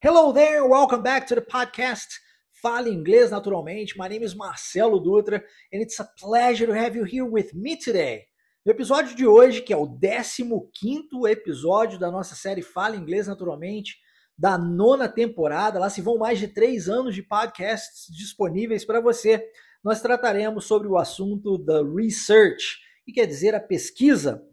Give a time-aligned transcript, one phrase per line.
[0.00, 2.06] Hello there, welcome back to the podcast
[2.52, 3.98] Fale Inglês Naturalmente.
[3.98, 7.76] My name is Marcelo Dutra and it's a pleasure to have you here with me
[7.76, 8.24] today.
[8.64, 13.96] No episódio de hoje, que é o 15 episódio da nossa série Fale Inglês Naturalmente,
[14.38, 19.44] da nona temporada, lá se vão mais de três anos de podcasts disponíveis para você,
[19.82, 24.47] nós trataremos sobre o assunto da research, que quer dizer a pesquisa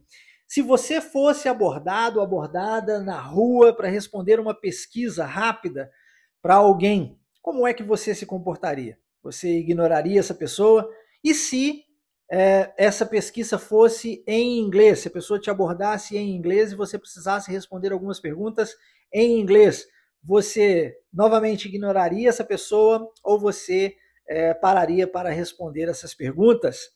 [0.48, 5.92] se você fosse abordado, abordada na rua para responder uma pesquisa rápida
[6.42, 8.98] para alguém, como é que você se comportaria?
[9.24, 10.90] Você ignoraria essa pessoa?
[11.24, 11.84] E se
[12.32, 16.98] é, essa pesquisa fosse em inglês, se a pessoa te abordasse em inglês e você
[16.98, 18.76] precisasse responder algumas perguntas
[19.14, 19.86] em inglês,
[20.24, 23.96] você novamente ignoraria essa pessoa ou você
[24.28, 26.90] é, pararia para responder essas perguntas?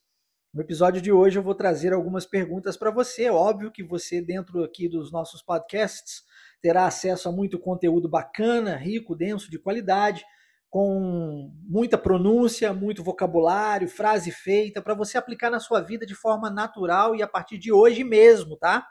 [0.51, 3.29] No episódio de hoje eu vou trazer algumas perguntas para você.
[3.29, 6.23] Óbvio que você, dentro aqui dos nossos podcasts,
[6.59, 10.25] terá acesso a muito conteúdo bacana, rico, denso, de qualidade,
[10.67, 16.49] com muita pronúncia, muito vocabulário, frase feita, para você aplicar na sua vida de forma
[16.49, 18.87] natural e a partir de hoje mesmo, tá?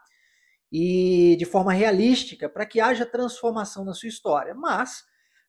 [0.71, 4.55] E de forma realística, para que haja transformação na sua história.
[4.55, 5.03] Mas,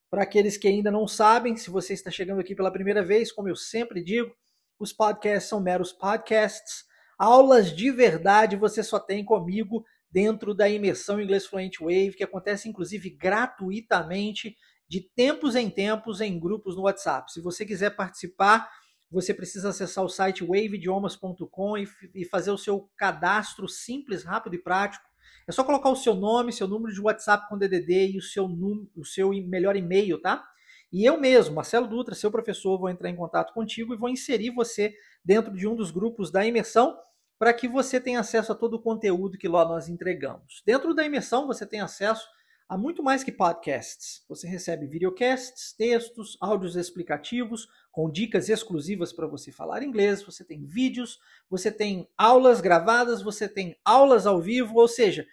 [0.10, 3.48] para aqueles que ainda não sabem, se você está chegando aqui pela primeira vez, como
[3.48, 4.32] eu sempre digo,
[4.80, 6.86] os podcasts são meros podcasts.
[7.18, 12.70] Aulas de verdade você só tem comigo dentro da imersão Inglês Fluent Wave, que acontece
[12.70, 14.56] inclusive gratuitamente
[14.88, 17.32] de tempos em tempos em grupos no WhatsApp.
[17.32, 18.68] Se você quiser participar,
[19.12, 25.06] você precisa acessar o site waveidiomas.com e fazer o seu cadastro simples, rápido e prático.
[25.48, 28.46] É só colocar o seu nome, seu número de WhatsApp com DDD e o seu,
[28.96, 30.44] o seu melhor e-mail, tá?
[30.92, 34.52] E eu mesmo, Marcelo Dutra, seu professor, vou entrar em contato contigo e vou inserir
[34.52, 36.98] você dentro de um dos grupos da imersão
[37.38, 40.62] para que você tenha acesso a todo o conteúdo que lá nós entregamos.
[40.66, 42.28] Dentro da imersão, você tem acesso
[42.68, 44.24] a muito mais que podcasts.
[44.28, 50.66] Você recebe videocasts, textos, áudios explicativos, com dicas exclusivas para você falar inglês, você tem
[50.66, 55.26] vídeos, você tem aulas gravadas, você tem aulas ao vivo, ou seja,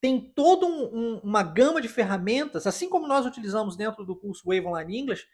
[0.00, 4.42] tem toda um, um, uma gama de ferramentas, assim como nós utilizamos dentro do curso
[4.44, 5.26] Wave Online English,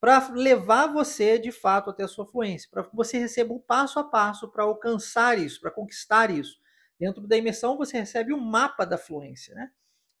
[0.00, 3.98] para levar você de fato até a sua fluência, para que você receba o passo
[3.98, 6.56] a passo para alcançar isso, para conquistar isso.
[6.98, 9.70] Dentro da imersão você recebe o um mapa da fluência, né?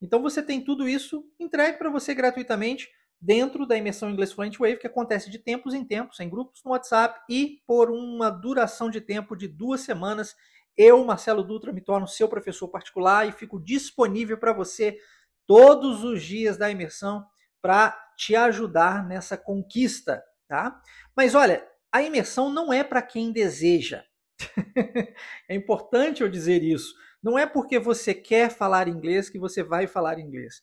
[0.00, 2.88] Então você tem tudo isso entregue para você gratuitamente
[3.20, 6.70] dentro da imersão Inglês Fluent Wave, que acontece de tempos em tempos, em grupos no
[6.70, 10.36] WhatsApp e por uma duração de tempo de duas semanas
[10.78, 14.96] eu, Marcelo Dutra, me torno seu professor particular e fico disponível para você
[15.44, 17.26] todos os dias da imersão
[17.60, 20.80] para te ajudar nessa conquista, tá?
[21.16, 24.04] Mas olha, a imersão não é para quem deseja.
[25.48, 26.94] é importante eu dizer isso.
[27.20, 30.62] Não é porque você quer falar inglês que você vai falar inglês.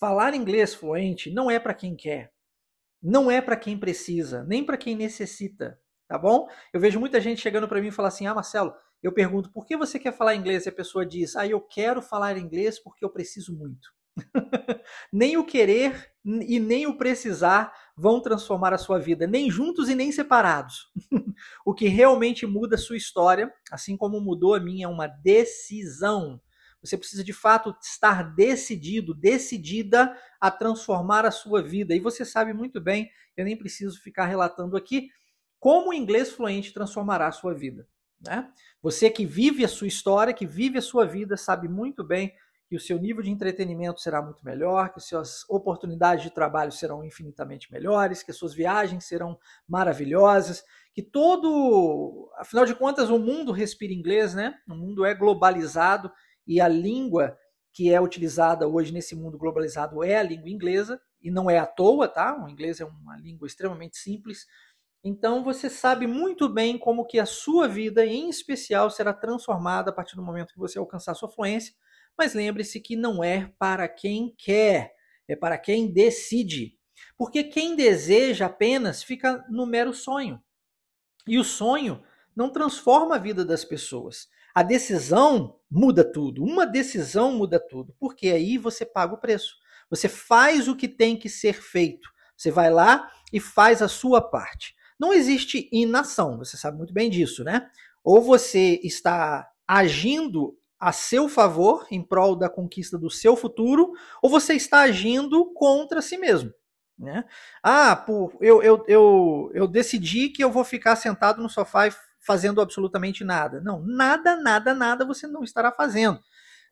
[0.00, 2.32] Falar inglês fluente não é para quem quer.
[3.00, 5.78] Não é para quem precisa, nem para quem necessita,
[6.08, 6.48] tá bom?
[6.72, 8.72] Eu vejo muita gente chegando para mim e falar assim: "Ah, Marcelo,
[9.02, 12.00] eu pergunto por que você quer falar inglês e a pessoa diz, ah, eu quero
[12.00, 13.92] falar inglês porque eu preciso muito.
[15.12, 19.94] nem o querer e nem o precisar vão transformar a sua vida, nem juntos e
[19.94, 20.90] nem separados.
[21.64, 26.40] o que realmente muda a sua história, assim como mudou a minha, é uma decisão.
[26.82, 31.94] Você precisa de fato estar decidido, decidida a transformar a sua vida.
[31.94, 35.08] E você sabe muito bem, eu nem preciso ficar relatando aqui,
[35.58, 37.86] como o inglês fluente transformará a sua vida.
[38.24, 38.48] Né?
[38.80, 42.32] Você que vive a sua história, que vive a sua vida, sabe muito bem
[42.68, 46.72] que o seu nível de entretenimento será muito melhor, que as suas oportunidades de trabalho
[46.72, 49.38] serão infinitamente melhores, que as suas viagens serão
[49.68, 54.54] maravilhosas, que todo, afinal de contas, o mundo respira inglês, né?
[54.66, 56.10] O mundo é globalizado
[56.46, 57.36] e a língua
[57.74, 61.66] que é utilizada hoje nesse mundo globalizado é a língua inglesa, e não é à
[61.66, 62.42] toa, tá?
[62.42, 64.46] O inglês é uma língua extremamente simples,
[65.04, 69.92] então você sabe muito bem como que a sua vida, em especial, será transformada a
[69.92, 71.74] partir do momento que você alcançar sua fluência.
[72.16, 74.94] Mas lembre-se que não é para quem quer,
[75.26, 76.78] é para quem decide.
[77.16, 80.40] Porque quem deseja apenas fica no mero sonho.
[81.26, 82.02] E o sonho
[82.34, 84.28] não transforma a vida das pessoas.
[84.54, 86.44] A decisão muda tudo.
[86.44, 87.94] Uma decisão muda tudo.
[87.98, 89.56] Porque aí você paga o preço.
[89.90, 92.08] Você faz o que tem que ser feito.
[92.36, 94.74] Você vai lá e faz a sua parte.
[94.98, 97.68] Não existe inação, você sabe muito bem disso, né?
[98.04, 104.28] Ou você está agindo a seu favor, em prol da conquista do seu futuro, ou
[104.28, 106.52] você está agindo contra si mesmo.
[106.98, 107.24] Né?
[107.62, 111.92] Ah, por, eu, eu, eu, eu decidi que eu vou ficar sentado no sofá e
[112.20, 113.60] fazendo absolutamente nada.
[113.60, 116.20] Não, nada, nada, nada você não estará fazendo.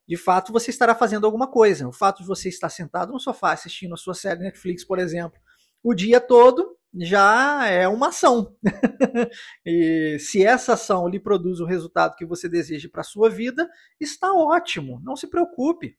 [0.09, 1.89] de fato você estará fazendo alguma coisa.
[1.89, 5.41] O fato de você estar sentado no sofá assistindo a sua série Netflix, por exemplo,
[5.83, 8.57] o dia todo já é uma ação.
[9.65, 13.69] e se essa ação lhe produz o resultado que você deseja para a sua vida,
[14.01, 15.97] está ótimo, não se preocupe.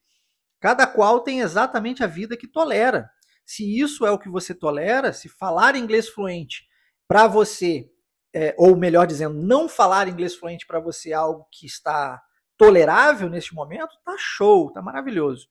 [0.60, 3.10] Cada qual tem exatamente a vida que tolera.
[3.44, 6.66] Se isso é o que você tolera, se falar inglês fluente
[7.08, 7.90] para você,
[8.32, 12.22] é, ou melhor dizendo, não falar inglês fluente para você é algo que está
[12.56, 15.48] tolerável neste momento, tá show, tá maravilhoso.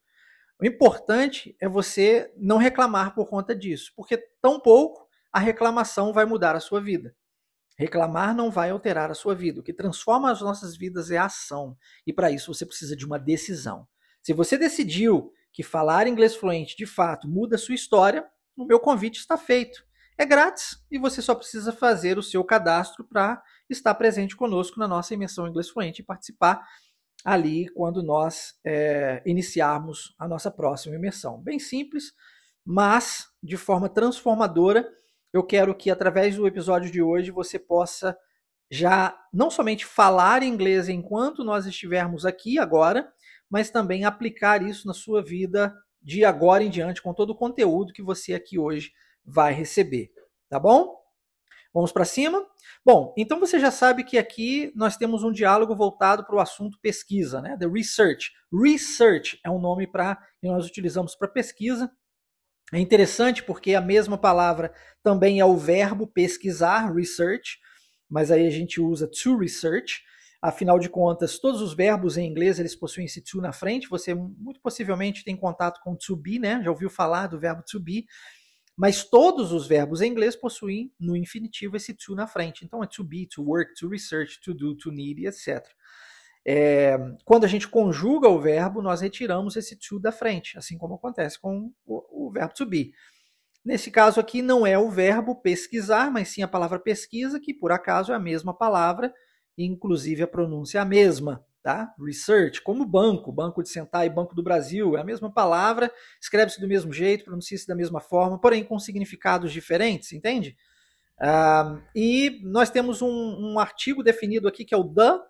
[0.58, 5.01] O importante é você não reclamar por conta disso, porque tão pouco
[5.32, 7.14] a reclamação vai mudar a sua vida.
[7.78, 9.60] Reclamar não vai alterar a sua vida.
[9.60, 11.76] O que transforma as nossas vidas é a ação.
[12.06, 13.88] E para isso você precisa de uma decisão.
[14.22, 18.26] Se você decidiu que falar inglês fluente de fato muda a sua história,
[18.56, 19.84] o meu convite está feito.
[20.16, 24.86] É grátis e você só precisa fazer o seu cadastro para estar presente conosco na
[24.86, 26.64] nossa imersão inglês fluente e participar
[27.24, 31.40] ali quando nós é, iniciarmos a nossa próxima imersão.
[31.40, 32.12] Bem simples,
[32.64, 34.88] mas de forma transformadora.
[35.32, 38.16] Eu quero que através do episódio de hoje você possa
[38.70, 43.10] já não somente falar inglês enquanto nós estivermos aqui agora,
[43.48, 47.92] mas também aplicar isso na sua vida de agora em diante com todo o conteúdo
[47.92, 48.92] que você aqui hoje
[49.24, 50.10] vai receber,
[50.48, 51.00] tá bom?
[51.72, 52.46] Vamos para cima?
[52.84, 56.78] Bom, então você já sabe que aqui nós temos um diálogo voltado para o assunto
[56.82, 57.56] pesquisa, né?
[57.58, 58.30] The research.
[58.52, 61.90] Research é um nome para que nós utilizamos para pesquisa.
[62.72, 64.72] É interessante porque a mesma palavra
[65.02, 67.58] também é o verbo pesquisar, research,
[68.08, 70.02] mas aí a gente usa to research.
[70.40, 73.88] Afinal de contas, todos os verbos em inglês eles possuem esse to na frente.
[73.88, 76.62] Você muito possivelmente tem contato com to be, né?
[76.64, 78.06] Já ouviu falar do verbo to be?
[78.74, 82.64] Mas todos os verbos em inglês possuem no infinitivo esse to na frente.
[82.64, 85.62] Então é to be, to work, to research, to do, to need, etc.
[86.44, 90.94] É, quando a gente conjuga o verbo, nós retiramos esse to da frente, assim como
[90.94, 92.92] acontece com o, o verbo to be.
[93.64, 97.70] Nesse caso aqui, não é o verbo pesquisar, mas sim a palavra pesquisa, que por
[97.70, 99.14] acaso é a mesma palavra,
[99.56, 101.94] inclusive a pronúncia é a mesma tá?
[101.98, 105.90] Research, como banco, Banco de Sentar e Banco do Brasil, é a mesma palavra,
[106.20, 110.56] escreve-se do mesmo jeito, pronuncia-se da mesma forma, porém com significados diferentes, entende?
[111.20, 115.20] Uh, e nós temos um, um, artigo definido aqui que é o the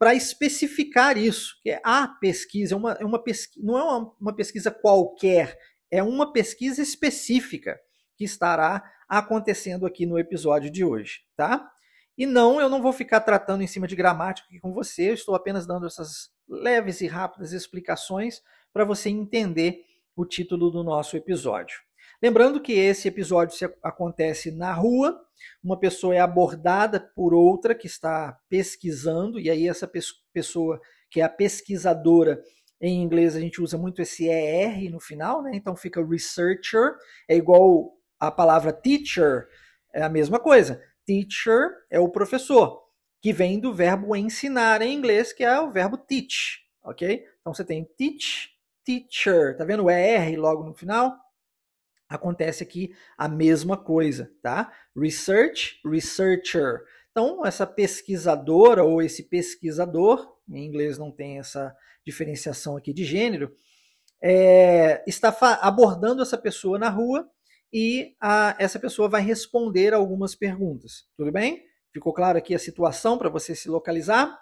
[0.00, 4.16] para especificar isso, que é a pesquisa, é uma, é uma pesquisa, não é uma,
[4.18, 5.58] uma pesquisa qualquer,
[5.90, 7.78] é uma pesquisa específica
[8.16, 11.70] que estará acontecendo aqui no episódio de hoje, tá?
[12.16, 15.14] E não, eu não vou ficar tratando em cima de gramática aqui com você, eu
[15.14, 18.40] estou apenas dando essas leves e rápidas explicações
[18.72, 19.84] para você entender
[20.16, 21.78] o título do nosso episódio.
[22.22, 25.20] Lembrando que esse episódio acontece na rua,
[25.62, 29.90] uma pessoa é abordada por outra que está pesquisando, e aí essa
[30.32, 30.80] pessoa,
[31.10, 32.42] que é a pesquisadora,
[32.80, 35.52] em inglês a gente usa muito esse ER no final, né?
[35.54, 36.94] Então fica researcher,
[37.28, 39.46] é igual a palavra teacher,
[39.92, 40.80] é a mesma coisa
[41.10, 42.84] teacher é o professor,
[43.20, 47.24] que vem do verbo ensinar em inglês, que é o verbo teach, ok?
[47.40, 48.50] Então você tem teach,
[48.84, 51.16] teacher, tá vendo o ER logo no final?
[52.10, 54.72] Acontece aqui a mesma coisa, tá?
[54.96, 56.80] Research, researcher.
[57.12, 61.72] Então, essa pesquisadora ou esse pesquisador, em inglês não tem essa
[62.04, 63.54] diferenciação aqui de gênero,
[64.20, 67.30] é, está abordando essa pessoa na rua
[67.72, 71.04] e a, essa pessoa vai responder algumas perguntas.
[71.16, 71.62] Tudo bem?
[71.92, 74.36] Ficou claro aqui a situação para você se localizar?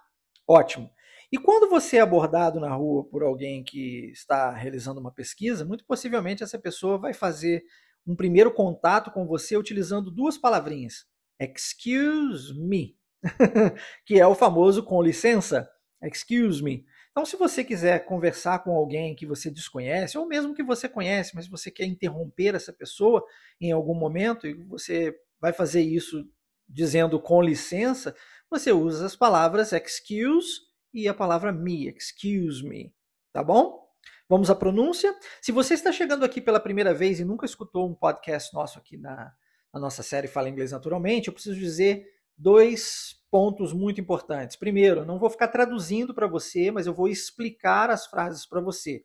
[0.47, 0.91] Ótimo.
[1.31, 5.85] E quando você é abordado na rua por alguém que está realizando uma pesquisa, muito
[5.85, 7.65] possivelmente essa pessoa vai fazer
[8.07, 11.05] um primeiro contato com você utilizando duas palavrinhas:
[11.39, 12.97] excuse me,
[14.07, 15.69] que é o famoso com licença,
[16.03, 16.87] excuse me.
[17.11, 21.35] Então, se você quiser conversar com alguém que você desconhece, ou mesmo que você conhece,
[21.35, 23.23] mas você quer interromper essa pessoa
[23.61, 26.25] em algum momento, e você vai fazer isso
[26.67, 28.15] dizendo com licença,
[28.49, 32.93] você usa as palavras excuse e a palavra me, excuse me,
[33.33, 33.87] tá bom?
[34.29, 35.15] Vamos à pronúncia.
[35.41, 38.97] Se você está chegando aqui pela primeira vez e nunca escutou um podcast nosso aqui
[38.97, 39.33] na,
[39.73, 44.57] na nossa série Fala Inglês Naturalmente, eu preciso dizer dois pontos muito importantes.
[44.57, 49.05] Primeiro, não vou ficar traduzindo para você, mas eu vou explicar as frases para você.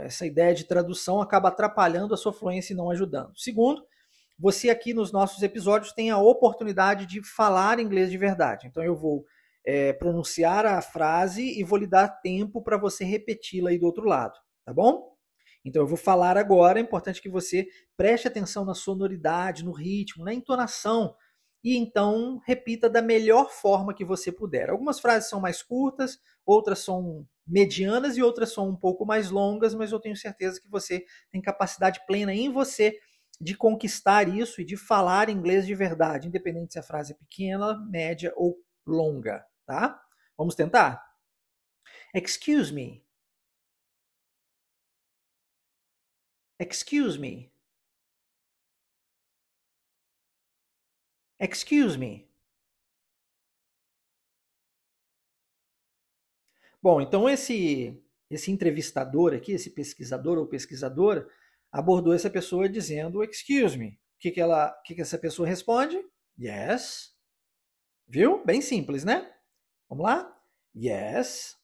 [0.00, 3.32] Essa ideia de tradução acaba atrapalhando a sua fluência e não ajudando.
[3.38, 3.82] Segundo,
[4.38, 8.66] você aqui nos nossos episódios tem a oportunidade de falar inglês de verdade.
[8.66, 9.24] Então eu vou
[9.64, 14.04] é, pronunciar a frase e vou lhe dar tempo para você repeti-la aí do outro
[14.04, 15.12] lado, tá bom?
[15.64, 17.66] Então eu vou falar agora, é importante que você
[17.96, 21.14] preste atenção na sonoridade, no ritmo, na entonação
[21.64, 24.68] e então repita da melhor forma que você puder.
[24.70, 29.74] Algumas frases são mais curtas, outras são medianas e outras são um pouco mais longas,
[29.74, 32.98] mas eu tenho certeza que você tem capacidade plena em você
[33.40, 37.78] de conquistar isso e de falar inglês de verdade, independente se a frase é pequena,
[37.88, 40.02] média ou longa, tá?
[40.36, 41.02] Vamos tentar?
[42.14, 43.04] Excuse me.
[46.58, 47.50] Excuse me.
[51.40, 52.28] Excuse me.
[56.80, 58.00] Bom, então esse
[58.30, 61.28] esse entrevistador aqui, esse pesquisador ou pesquisadora,
[61.70, 63.88] abordou essa pessoa dizendo excuse me.
[63.90, 66.00] O que, que, ela, que, que essa pessoa responde?
[66.38, 67.12] Yes.
[68.08, 68.44] Viu?
[68.44, 69.30] Bem simples, né?
[69.92, 70.34] Vamos lá?
[70.74, 71.54] Yes.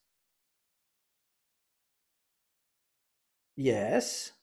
[3.59, 4.35] Yes.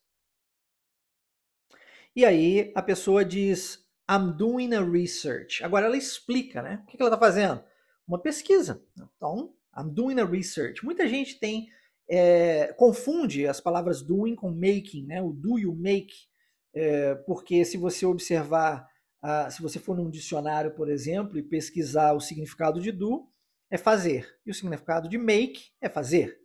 [2.16, 5.64] E aí a pessoa diz I'm doing a research.
[5.64, 6.82] Agora ela explica, né?
[6.84, 7.64] O que ela está fazendo?
[8.08, 8.84] Uma pesquisa.
[8.98, 10.84] Então, I'm doing a research.
[10.84, 11.70] Muita gente tem
[12.10, 15.22] é, confunde as palavras doing com making, né?
[15.22, 16.26] O do e o make,
[16.74, 18.90] é, porque se você observar,
[19.22, 23.30] ah, se você for num dicionário, por exemplo, e pesquisar o significado de do,
[23.70, 26.40] é fazer, e o significado de make é fazer.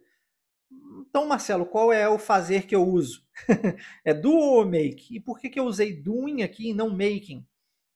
[1.01, 3.27] Então, Marcelo, qual é o fazer que eu uso?
[4.05, 5.17] é do ou make?
[5.17, 7.47] E por que, que eu usei doing aqui e não making?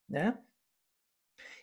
[0.09, 0.37] Né?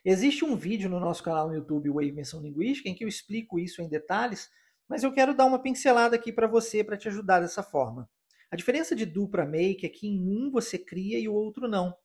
[0.03, 3.59] Existe um vídeo no nosso canal no YouTube, Wave Menção Linguística, em que eu explico
[3.59, 4.49] isso em detalhes,
[4.87, 8.09] mas eu quero dar uma pincelada aqui para você para te ajudar dessa forma.
[8.49, 11.67] A diferença de do para make é que em um você cria e o outro
[11.67, 11.95] não.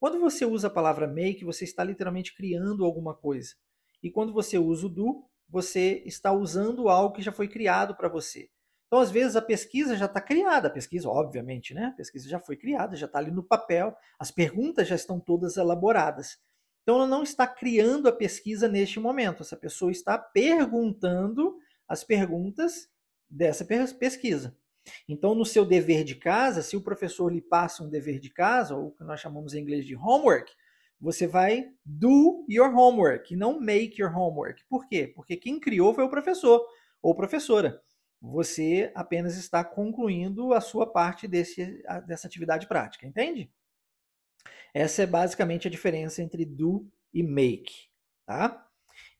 [0.00, 3.54] Quando você usa a palavra make, você está literalmente criando alguma coisa.
[4.02, 8.08] E quando você usa o do, você está usando algo que já foi criado para
[8.08, 8.48] você.
[8.86, 11.86] Então, às vezes, a pesquisa já está criada, a pesquisa, obviamente, né?
[11.86, 15.56] A pesquisa já foi criada, já está ali no papel, as perguntas já estão todas
[15.56, 16.38] elaboradas.
[16.82, 21.56] Então, ela não está criando a pesquisa neste momento, essa pessoa está perguntando
[21.88, 22.88] as perguntas
[23.30, 23.64] dessa
[23.98, 24.54] pesquisa.
[25.08, 28.74] Então, no seu dever de casa, se o professor lhe passa um dever de casa,
[28.74, 30.52] ou o que nós chamamos em inglês de homework,
[31.02, 34.64] você vai do your homework não make your homework.
[34.68, 35.08] Por quê?
[35.08, 36.64] Porque quem criou foi o professor
[37.02, 37.82] ou professora.
[38.20, 43.50] Você apenas está concluindo a sua parte desse, dessa atividade prática, entende?
[44.72, 47.88] Essa é basicamente a diferença entre do e make,
[48.24, 48.64] tá?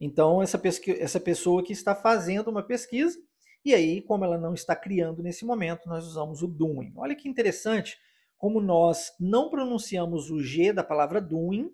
[0.00, 0.60] Então, essa,
[1.00, 3.18] essa pessoa que está fazendo uma pesquisa,
[3.64, 6.92] e aí, como ela não está criando nesse momento, nós usamos o doing.
[6.96, 7.98] Olha que interessante
[8.42, 11.72] como nós não pronunciamos o G da palavra doing,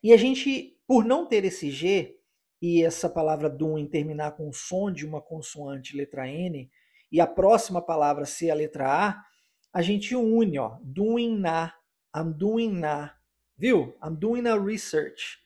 [0.00, 2.16] e a gente, por não ter esse G,
[2.62, 6.70] e essa palavra doing terminar com o som de uma consoante letra N,
[7.10, 9.24] e a próxima palavra ser a letra A,
[9.72, 11.74] a gente une, ó, doing na,
[12.16, 13.12] I'm doing na,
[13.56, 13.96] viu?
[14.00, 15.40] I'm doing a research.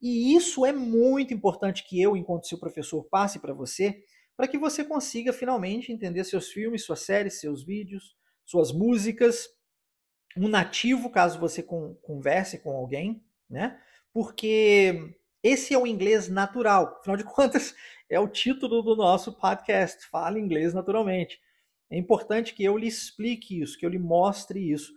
[0.00, 4.02] E isso é muito importante que eu, enquanto seu professor, passe para você,
[4.34, 8.18] para que você consiga finalmente entender seus filmes, suas séries, seus vídeos,
[8.50, 9.48] suas músicas,
[10.36, 13.80] um nativo, caso você converse com alguém, né?
[14.12, 16.98] Porque esse é o inglês natural.
[16.98, 17.74] Afinal de contas,
[18.08, 21.40] é o título do nosso podcast, Fala Inglês Naturalmente.
[21.88, 24.92] É importante que eu lhe explique isso, que eu lhe mostre isso.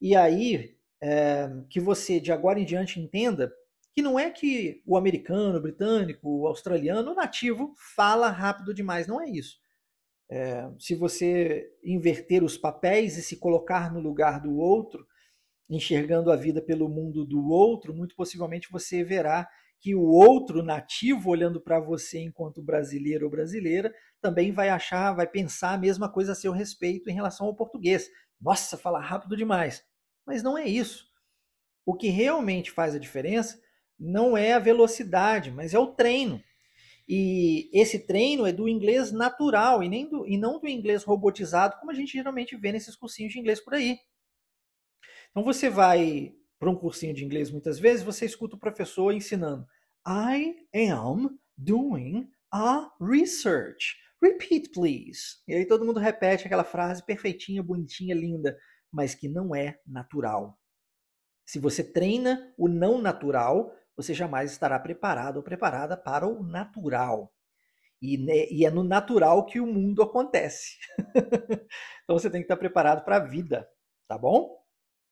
[0.00, 3.50] E aí, é, que você, de agora em diante, entenda
[3.94, 9.06] que não é que o americano, o britânico, o australiano, o nativo fala rápido demais,
[9.06, 9.58] não é isso.
[10.30, 15.06] É, se você inverter os papéis e se colocar no lugar do outro,
[15.68, 19.48] enxergando a vida pelo mundo do outro, muito possivelmente você verá
[19.80, 25.26] que o outro nativo, olhando para você enquanto brasileiro ou brasileira, também vai achar, vai
[25.26, 28.10] pensar a mesma coisa a seu respeito em relação ao português.
[28.40, 29.84] Nossa, fala rápido demais.
[30.26, 31.06] Mas não é isso.
[31.86, 33.60] O que realmente faz a diferença
[33.98, 36.42] não é a velocidade, mas é o treino.
[37.08, 41.76] E esse treino é do inglês natural e, nem do, e não do inglês robotizado,
[41.78, 43.98] como a gente geralmente vê nesses cursinhos de inglês por aí.
[45.30, 49.66] Então você vai para um cursinho de inglês muitas vezes, você escuta o professor ensinando:
[50.06, 53.96] I am doing a research.
[54.20, 55.38] Repeat, please.
[55.46, 58.58] E aí todo mundo repete aquela frase perfeitinha, bonitinha, linda,
[58.90, 60.58] mas que não é natural.
[61.46, 67.34] Se você treina o não natural, você jamais estará preparado ou preparada para o natural.
[68.00, 70.76] E, né, e é no natural que o mundo acontece.
[72.04, 73.68] então você tem que estar preparado para a vida,
[74.06, 74.56] tá bom?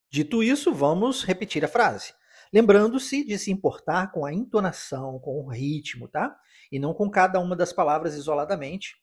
[0.09, 2.14] Dito isso, vamos repetir a frase.
[2.52, 6.38] Lembrando-se de se importar com a entonação, com o ritmo, tá?
[6.71, 8.95] E não com cada uma das palavras isoladamente.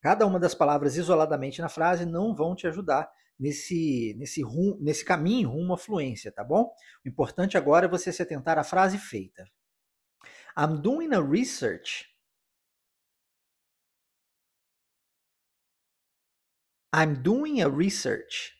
[0.00, 5.04] Cada uma das palavras isoladamente na frase não vão te ajudar nesse, nesse, rum, nesse
[5.04, 6.72] caminho rumo à fluência, tá bom?
[7.04, 9.44] O importante agora é você se atentar à frase feita.
[10.56, 12.08] I'm doing a research.
[16.92, 18.56] I'm doing a research.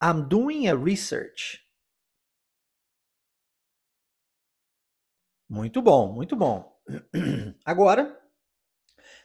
[0.00, 1.60] I'm doing a research.
[5.52, 6.80] Muito bom, muito bom.
[7.62, 8.18] Agora,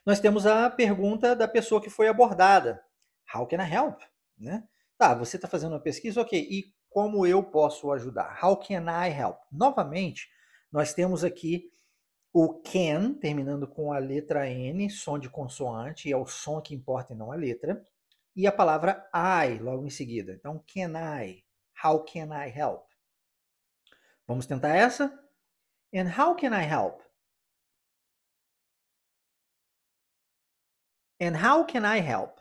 [0.06, 2.84] nós temos a pergunta da pessoa que foi abordada.
[3.34, 4.02] How can I help?
[4.38, 4.68] Né?
[4.98, 6.38] Tá, você está fazendo uma pesquisa, ok.
[6.38, 8.38] E como eu posso ajudar?
[8.44, 9.38] How can I help?
[9.50, 10.28] Novamente,
[10.70, 11.72] nós temos aqui
[12.34, 17.14] o can, terminando com a letra N, som de consoante, é o som que importa
[17.14, 17.82] e não a letra.
[18.36, 20.34] E a palavra I logo em seguida.
[20.34, 20.92] Então, can
[21.24, 21.46] I?
[21.82, 22.84] How can I help?
[24.28, 25.26] Vamos tentar essa?
[25.94, 27.02] And how can I help?
[31.20, 32.40] And how can I help?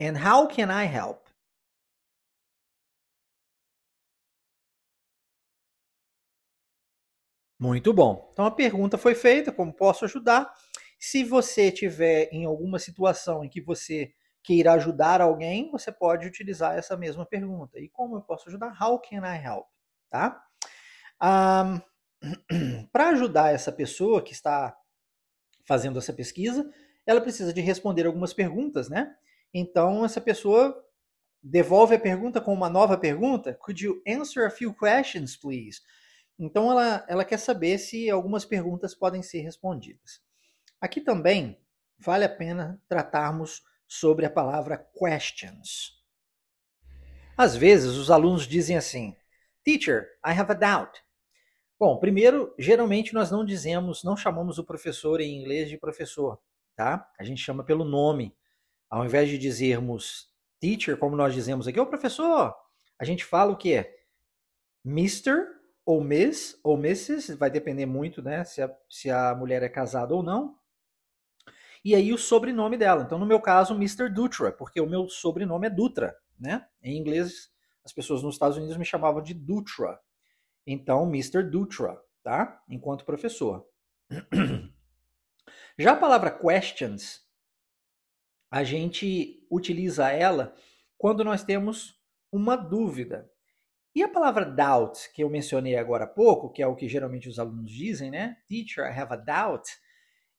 [0.00, 1.28] And how can I help?
[7.58, 8.30] Muito bom.
[8.32, 10.52] Então a pergunta foi feita, como posso ajudar?
[10.98, 16.76] Se você tiver em alguma situação em que você queira ajudar alguém, você pode utilizar
[16.76, 17.78] essa mesma pergunta.
[17.78, 18.76] E como eu posso ajudar?
[18.80, 19.66] How can I help?
[20.10, 20.42] Tá?
[21.22, 21.80] Um,
[22.92, 24.76] Para ajudar essa pessoa que está
[25.66, 26.68] fazendo essa pesquisa,
[27.06, 29.14] ela precisa de responder algumas perguntas, né?
[29.52, 30.84] Então essa pessoa
[31.42, 33.54] devolve a pergunta com uma nova pergunta.
[33.54, 35.80] Could you answer a few questions, please?
[36.38, 40.20] Então ela, ela quer saber se algumas perguntas podem ser respondidas.
[40.80, 41.60] Aqui também
[41.98, 45.98] vale a pena tratarmos sobre a palavra questions.
[47.36, 49.16] Às vezes os alunos dizem assim:
[49.64, 51.00] Teacher, I have a doubt.
[51.78, 56.38] Bom, primeiro, geralmente nós não dizemos, não chamamos o professor em inglês de professor,
[56.76, 57.08] tá?
[57.18, 58.36] A gente chama pelo nome.
[58.90, 60.28] Ao invés de dizermos
[60.60, 62.54] teacher, como nós dizemos aqui, ô professor,
[62.98, 63.94] a gente fala o quê?
[64.84, 65.46] Mr.
[65.84, 70.14] ou Miss ou Mrs., vai depender muito, né, se a, se a mulher é casada
[70.14, 70.57] ou não.
[71.84, 73.02] E aí o sobrenome dela.
[73.02, 74.08] Então, no meu caso, Mr.
[74.08, 76.66] Dutra, porque o meu sobrenome é Dutra, né?
[76.82, 77.50] Em inglês,
[77.84, 79.98] as pessoas nos Estados Unidos me chamavam de Dutra.
[80.66, 81.42] Então, Mr.
[81.42, 82.62] Dutra, tá?
[82.68, 83.66] Enquanto professor.
[85.78, 87.26] Já a palavra questions,
[88.50, 90.54] a gente utiliza ela
[90.96, 91.98] quando nós temos
[92.32, 93.30] uma dúvida.
[93.94, 97.28] E a palavra doubt, que eu mencionei agora há pouco, que é o que geralmente
[97.28, 98.36] os alunos dizem, né?
[98.48, 99.68] Teacher, I have a doubt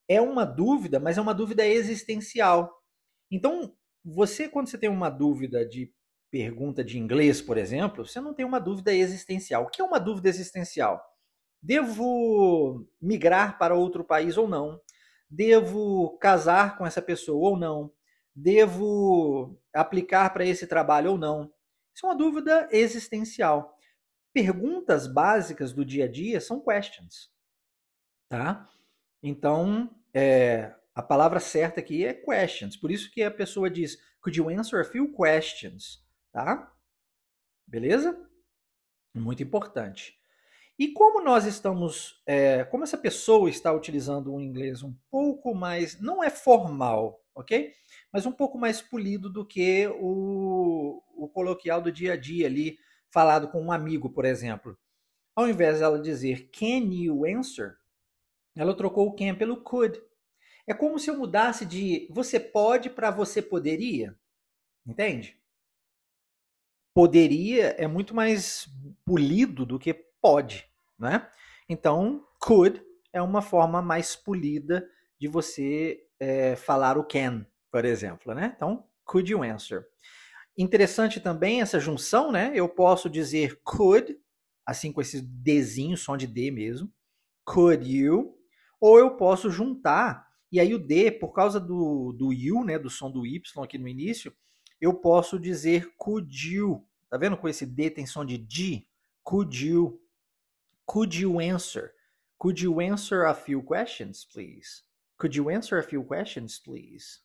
[0.09, 2.75] é uma dúvida, mas é uma dúvida existencial.
[3.31, 5.93] Então, você, quando você tem uma dúvida de
[6.31, 9.63] pergunta de inglês, por exemplo, você não tem uma dúvida existencial.
[9.63, 10.99] O que é uma dúvida existencial?
[11.61, 14.81] Devo migrar para outro país ou não?
[15.29, 17.93] Devo casar com essa pessoa ou não?
[18.33, 21.53] Devo aplicar para esse trabalho ou não?
[21.93, 23.77] Isso é uma dúvida existencial.
[24.33, 27.31] Perguntas básicas do dia a dia são questions,
[28.29, 28.67] tá?
[29.21, 32.75] Então, é, a palavra certa aqui é questions.
[32.75, 36.03] Por isso que a pessoa diz, could you answer a few questions?
[36.31, 36.71] Tá?
[37.65, 38.19] Beleza?
[39.13, 40.19] Muito importante.
[40.77, 45.99] E como nós estamos, é, como essa pessoa está utilizando um inglês um pouco mais,
[45.99, 47.73] não é formal, ok?
[48.13, 52.77] Mas um pouco mais polido do que o, o coloquial do dia a dia ali,
[53.11, 54.77] falado com um amigo, por exemplo.
[55.35, 57.78] Ao invés dela dizer can you answer,
[58.59, 60.01] ela trocou o can pelo could.
[60.67, 64.13] É como se eu mudasse de você pode para você poderia.
[64.85, 65.39] Entende?
[66.93, 68.67] Poderia é muito mais
[69.05, 70.67] polido do que pode,
[70.97, 71.31] né?
[71.69, 74.85] Então, could é uma forma mais polida
[75.17, 78.51] de você é, falar o can, por exemplo, né?
[78.57, 79.87] Então, could you answer?
[80.57, 82.51] Interessante também essa junção, né?
[82.53, 84.19] Eu posso dizer could,
[84.65, 86.91] assim com esse Dzinho, som de D mesmo.
[87.45, 88.38] Could you?
[88.79, 92.89] Ou eu posso juntar, e aí o D, por causa do, do you, né, do
[92.89, 94.33] som do Y aqui no início,
[94.79, 96.85] eu posso dizer could you.
[97.09, 98.87] Tá vendo com esse D tem som de D?
[99.23, 100.01] Could you?
[100.85, 101.91] Could you answer?
[102.37, 104.83] Could you answer a few questions, please?
[105.17, 107.19] Could you answer a few questions, please?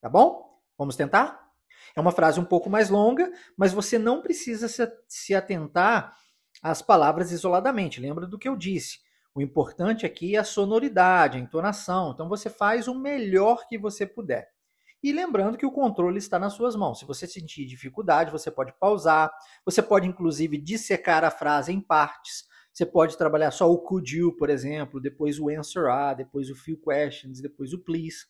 [0.00, 0.60] Tá bom?
[0.76, 1.48] Vamos tentar?
[1.96, 4.68] É uma frase um pouco mais longa, mas você não precisa
[5.08, 6.16] se atentar
[6.62, 8.00] às palavras isoladamente.
[8.00, 9.00] Lembra do que eu disse?
[9.34, 12.12] O importante aqui é a sonoridade, a entonação.
[12.12, 14.48] Então você faz o melhor que você puder.
[15.02, 16.98] E lembrando que o controle está nas suas mãos.
[16.98, 19.30] Se você sentir dificuldade, você pode pausar,
[19.64, 22.46] você pode inclusive dissecar a frase em partes.
[22.72, 26.54] Você pode trabalhar só o could you, por exemplo, depois o answer a, depois o
[26.56, 28.26] few questions, depois o please.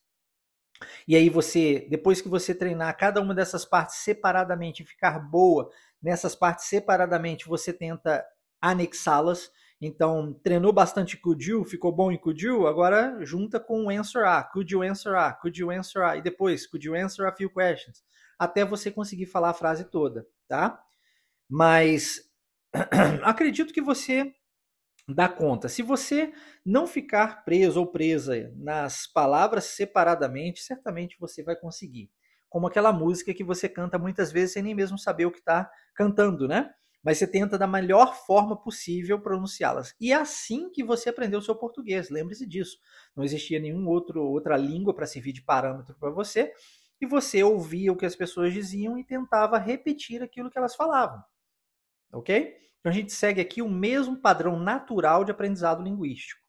[1.07, 5.71] E aí você, depois que você treinar cada uma dessas partes separadamente e ficar boa
[6.01, 8.25] nessas partes separadamente, você tenta
[8.61, 14.51] anexá-las Então, treinou bastante you, ficou bom em you, agora junta com o answer a.
[14.69, 15.39] You answer a?
[15.55, 16.17] You answer a?
[16.17, 18.03] E depois, you answer a few questions?
[18.39, 20.83] Até você conseguir falar a frase toda, tá?
[21.49, 22.29] Mas
[23.23, 24.35] acredito que você
[25.09, 25.69] dá conta.
[25.69, 26.33] Se você
[26.65, 32.11] não ficar preso ou presa nas palavras separadamente, certamente você vai conseguir.
[32.49, 35.71] Como aquela música que você canta muitas vezes sem nem mesmo saber o que está
[35.95, 36.71] cantando, né?
[37.03, 39.95] Mas você tenta da melhor forma possível pronunciá-las.
[40.01, 42.11] E é assim que você aprendeu o seu português.
[42.11, 42.79] Lembre-se disso.
[43.15, 46.53] Não existia nenhuma outra língua para servir de parâmetro para você.
[47.01, 51.23] E você ouvia o que as pessoas diziam e tentava repetir aquilo que elas falavam.
[52.13, 52.57] Ok?
[52.81, 56.41] Então a gente segue aqui o mesmo padrão natural de aprendizado linguístico.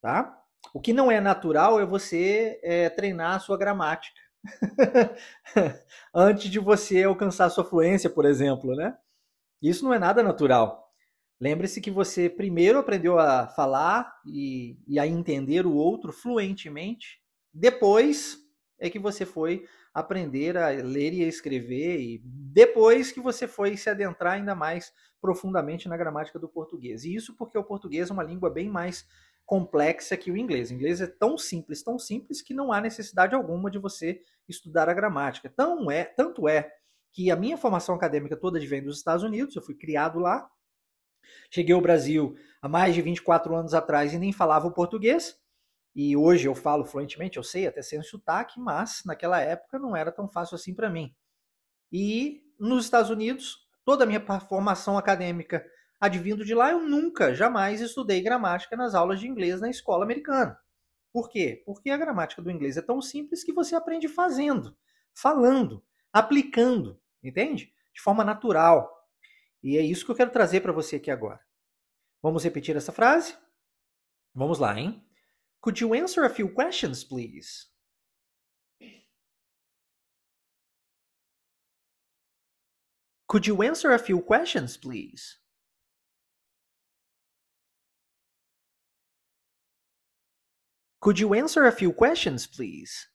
[0.00, 0.36] Tá?
[0.74, 4.20] O que não é natural é você é, treinar a sua gramática.
[6.14, 8.96] Antes de você alcançar a sua fluência, por exemplo, né?
[9.62, 10.86] Isso não é nada natural.
[11.40, 17.20] Lembre-se que você primeiro aprendeu a falar e, e, a entender o outro fluentemente,
[17.52, 18.38] depois
[18.78, 23.76] é que você foi aprender a ler e a escrever, e depois que você foi
[23.76, 27.04] se adentrar ainda mais profundamente na gramática do português.
[27.04, 29.06] E isso porque o português é uma língua bem mais
[29.44, 30.70] complexa que o inglês.
[30.70, 34.88] O inglês é tão simples, tão simples que não há necessidade alguma de você estudar
[34.88, 35.48] a gramática.
[35.48, 36.70] Tão é, tanto é
[37.16, 40.50] que a minha formação acadêmica toda vem dos Estados Unidos, eu fui criado lá.
[41.50, 45.34] Cheguei ao Brasil há mais de 24 anos atrás e nem falava o português.
[45.94, 50.12] E hoje eu falo fluentemente, eu sei até sem sotaque, mas naquela época não era
[50.12, 51.16] tão fácil assim para mim.
[51.90, 55.64] E nos Estados Unidos, toda a minha formação acadêmica
[55.98, 60.60] advindo de lá, eu nunca, jamais estudei gramática nas aulas de inglês na escola americana.
[61.14, 61.62] Por quê?
[61.64, 64.76] Porque a gramática do inglês é tão simples que você aprende fazendo,
[65.14, 67.72] falando, aplicando, entende?
[67.94, 68.90] De forma natural.
[69.62, 71.40] E é isso que eu quero trazer para você aqui agora.
[72.22, 73.36] Vamos repetir essa frase?
[74.34, 75.02] Vamos lá, hein?
[75.60, 77.66] Could you answer a few questions, please?
[83.28, 85.38] Could you answer a few questions, please?
[91.00, 93.08] Could you answer a few questions, please?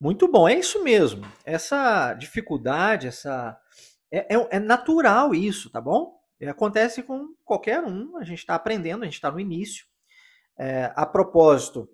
[0.00, 1.26] Muito bom, é isso mesmo.
[1.44, 3.60] Essa dificuldade, essa
[4.10, 6.18] é, é, é natural isso, tá bom?
[6.48, 9.84] Acontece com qualquer um, a gente está aprendendo, a gente está no início.
[10.58, 11.86] É, a propósito,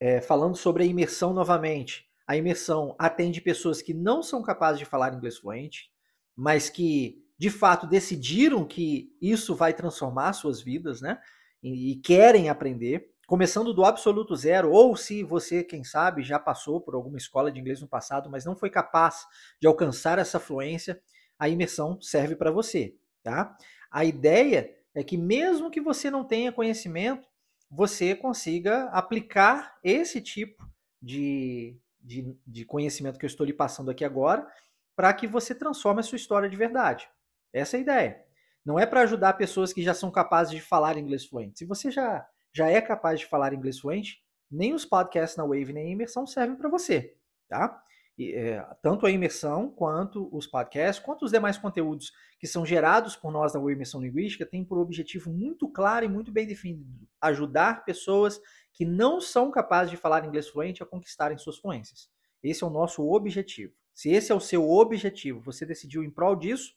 [0.00, 4.84] é, falando sobre a imersão novamente, a imersão atende pessoas que não são capazes de
[4.84, 5.92] falar inglês fluente,
[6.34, 11.20] mas que de fato decidiram que isso vai transformar suas vidas, né?
[11.62, 16.80] E, e querem aprender, começando do absoluto zero, ou se você, quem sabe, já passou
[16.80, 19.26] por alguma escola de inglês no passado, mas não foi capaz
[19.60, 21.00] de alcançar essa fluência,
[21.38, 23.56] a imersão serve para você, tá?
[23.90, 27.28] A ideia é que, mesmo que você não tenha conhecimento,
[27.70, 30.64] você consiga aplicar esse tipo
[31.02, 34.46] de, de, de conhecimento que eu estou lhe passando aqui agora
[34.94, 37.08] para que você transforme a sua história de verdade.
[37.52, 38.24] Essa é a ideia.
[38.64, 41.58] Não é para ajudar pessoas que já são capazes de falar inglês fluente.
[41.58, 45.72] Se você já, já é capaz de falar inglês fluente, nem os podcasts na Wave
[45.72, 47.16] nem a imersão servem para você,
[47.48, 47.82] tá?
[48.16, 53.16] E, é, tanto a imersão, quanto os podcasts, quanto os demais conteúdos que são gerados
[53.16, 57.08] por nós na Web Imersão Linguística, têm por objetivo muito claro e muito bem definido
[57.20, 58.40] ajudar pessoas
[58.72, 62.08] que não são capazes de falar inglês fluente a conquistarem suas fluências.
[62.42, 63.72] Esse é o nosso objetivo.
[63.92, 66.74] Se esse é o seu objetivo, você decidiu em prol disso,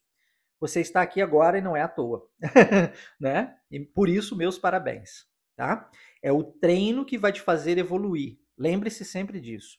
[0.60, 2.28] você está aqui agora e não é à toa,
[3.20, 3.58] né?
[3.70, 5.90] E por isso meus parabéns, tá?
[6.22, 8.38] É o treino que vai te fazer evoluir.
[8.58, 9.78] Lembre-se sempre disso.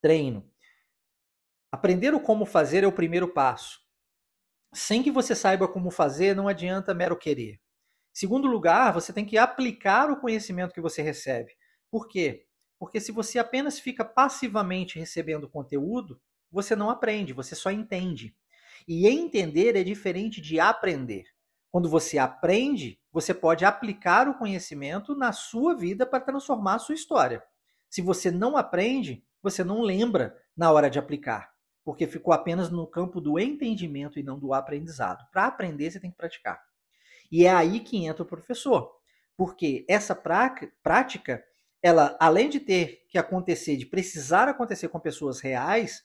[0.00, 0.48] Treino.
[1.72, 3.80] Aprender o como fazer é o primeiro passo.
[4.72, 7.60] Sem que você saiba como fazer, não adianta mero querer.
[8.12, 11.52] Segundo lugar, você tem que aplicar o conhecimento que você recebe.
[11.90, 12.46] Por quê?
[12.78, 18.36] Porque se você apenas fica passivamente recebendo conteúdo, você não aprende, você só entende.
[18.86, 21.33] E entender é diferente de aprender.
[21.74, 26.94] Quando você aprende, você pode aplicar o conhecimento na sua vida para transformar a sua
[26.94, 27.42] história.
[27.90, 31.52] Se você não aprende, você não lembra na hora de aplicar
[31.84, 35.26] porque ficou apenas no campo do entendimento e não do aprendizado.
[35.32, 36.62] Para aprender, você tem que praticar.
[37.28, 38.94] E é aí que entra o professor,
[39.36, 41.44] porque essa prática,
[41.82, 46.04] ela, além de ter que acontecer, de precisar acontecer com pessoas reais,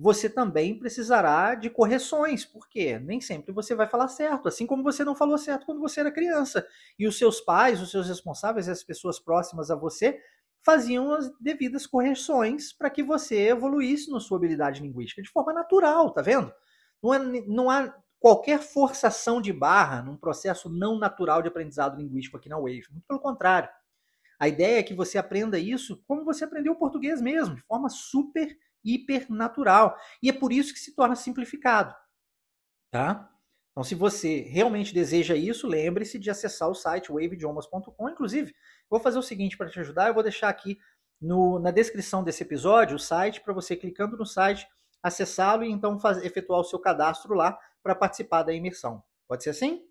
[0.00, 5.04] você também precisará de correções, porque nem sempre você vai falar certo, assim como você
[5.04, 6.66] não falou certo quando você era criança.
[6.98, 10.18] E os seus pais, os seus responsáveis, as pessoas próximas a você
[10.64, 16.10] faziam as devidas correções para que você evoluísse na sua habilidade linguística de forma natural,
[16.14, 16.50] tá vendo?
[17.02, 22.38] Não, é, não há qualquer forçação de barra num processo não natural de aprendizado linguístico
[22.38, 22.86] aqui na Wave.
[22.90, 23.68] Muito pelo contrário.
[24.38, 27.90] A ideia é que você aprenda isso como você aprendeu o português mesmo, de forma
[27.90, 29.96] super, hiper natural.
[30.22, 31.94] E é por isso que se torna simplificado.
[32.90, 33.30] Tá?
[33.70, 38.08] Então, se você realmente deseja isso, lembre-se de acessar o site waveidiomas.com.
[38.10, 38.54] Inclusive,
[38.88, 40.78] vou fazer o seguinte para te ajudar: eu vou deixar aqui
[41.20, 44.66] no, na descrição desse episódio o site para você, clicando no site,
[45.02, 49.02] acessá-lo e então fazer, efetuar o seu cadastro lá para participar da imersão.
[49.28, 49.86] Pode ser assim?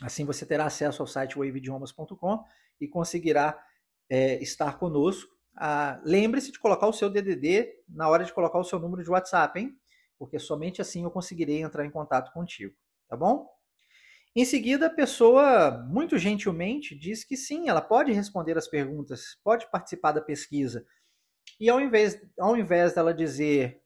[0.00, 2.44] Assim você terá acesso ao site waveidiomas.com
[2.80, 3.58] e conseguirá
[4.08, 5.35] é, estar conosco.
[5.56, 9.10] Ah, Lembre-se de colocar o seu DDD na hora de colocar o seu número de
[9.10, 9.76] WhatsApp, hein?
[10.18, 12.74] Porque somente assim eu conseguirei entrar em contato contigo,
[13.08, 13.48] tá bom?
[14.34, 19.70] Em seguida, a pessoa, muito gentilmente, diz que sim, ela pode responder as perguntas, pode
[19.70, 20.84] participar da pesquisa.
[21.60, 23.80] E ao invés, ao invés dela dizer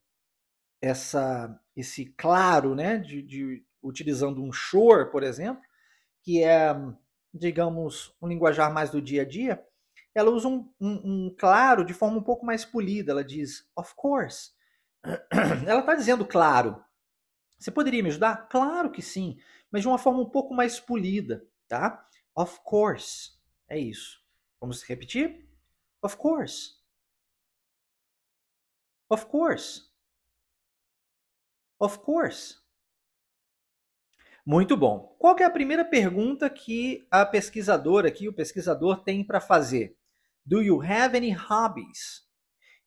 [0.81, 5.63] essa, esse claro, né, de, de utilizando um sure, por exemplo,
[6.23, 6.75] que é,
[7.33, 9.63] digamos, um linguajar mais do dia a dia,
[10.15, 13.13] ela usa um, um, um claro de forma um pouco mais polida.
[13.13, 14.51] Ela diz, of course.
[15.67, 16.83] Ela está dizendo claro.
[17.59, 18.49] Você poderia me ajudar?
[18.49, 19.39] Claro que sim
[19.71, 22.07] mas de uma forma um pouco mais polida, tá?
[22.35, 23.33] Of course.
[23.69, 24.21] É isso.
[24.61, 25.49] Vamos repetir?
[26.03, 26.75] Of course.
[29.09, 29.89] Of course.
[31.79, 32.59] Of course.
[34.45, 35.15] Muito bom.
[35.19, 39.97] Qual é a primeira pergunta que a pesquisadora aqui, o pesquisador tem para fazer?
[40.51, 42.27] Do you have any hobbies?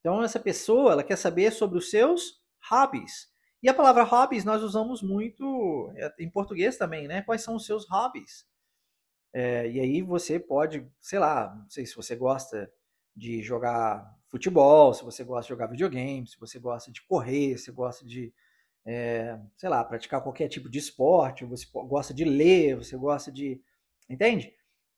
[0.02, 3.32] Então essa pessoa, ela quer saber sobre os seus hobbies.
[3.64, 7.22] E a palavra hobbies nós usamos muito é, em português também, né?
[7.22, 8.46] Quais são os seus hobbies?
[9.32, 12.70] É, e aí você pode, sei lá, não sei se você gosta
[13.16, 17.68] de jogar futebol, se você gosta de jogar videogame, se você gosta de correr, se
[17.68, 18.34] você gosta de,
[18.86, 23.62] é, sei lá, praticar qualquer tipo de esporte, você gosta de ler, você gosta de.
[24.10, 24.54] Entende?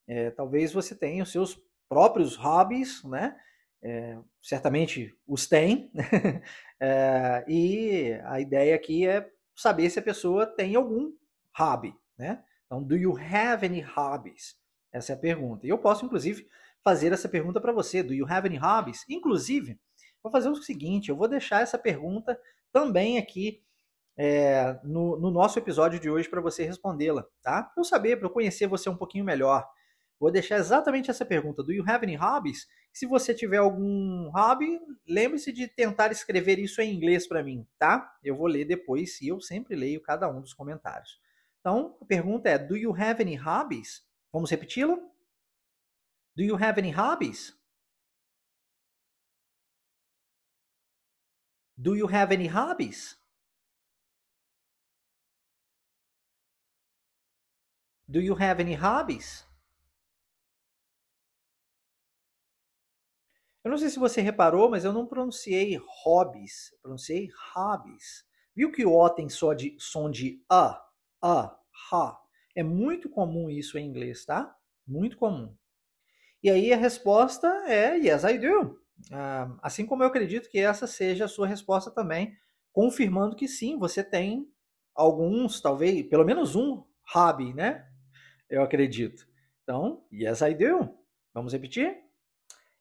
[0.07, 3.35] É, talvez você tenha os seus próprios hobbies, né?
[3.81, 5.91] É, certamente os tem,
[6.79, 11.13] é, e a ideia aqui é saber se a pessoa tem algum
[11.55, 12.43] hobby, né?
[12.65, 14.57] Então, do you have any hobbies?
[14.91, 15.67] Essa é a pergunta.
[15.67, 16.47] E eu posso, inclusive,
[16.83, 18.01] fazer essa pergunta para você.
[18.01, 19.05] Do you have any hobbies?
[19.09, 19.79] Inclusive,
[20.23, 22.39] vou fazer o seguinte: eu vou deixar essa pergunta
[22.71, 23.63] também aqui
[24.17, 27.63] é, no, no, nosso episódio de hoje para você respondê-la, tá?
[27.63, 29.67] Para eu saber, para eu conhecer você um pouquinho melhor.
[30.19, 32.67] Vou deixar exatamente essa pergunta: Do you have any hobbies?
[32.93, 38.17] Se você tiver algum hobby, lembre-se de tentar escrever isso em inglês para mim, tá?
[38.23, 41.19] Eu vou ler depois e eu sempre leio cada um dos comentários.
[41.59, 44.05] Então, a pergunta é: Do you have any hobbies?
[44.31, 44.95] Vamos repeti-la?
[46.35, 47.53] Do you have any hobbies?
[51.77, 53.17] Do you have any hobbies?
[58.07, 59.45] Do you have any hobbies?
[63.65, 68.23] Eu não sei se você reparou, mas eu não pronunciei hobbies, eu pronunciei hobbies.
[68.55, 70.79] Viu que o O tem só de som de a,
[71.19, 71.57] a,
[71.91, 72.21] ha.
[72.55, 74.55] É muito comum isso em inglês, tá?
[74.87, 75.51] Muito comum.
[76.43, 78.79] E aí a resposta é yes, I do.
[79.63, 82.37] Assim como eu acredito que essa seja a sua resposta também,
[82.71, 84.47] confirmando que sim, você tem
[84.93, 87.83] alguns, talvez, pelo menos um hobby, né?
[88.47, 89.27] Eu acredito.
[89.63, 90.95] Então, yes, I do.
[91.33, 92.04] Vamos repetir?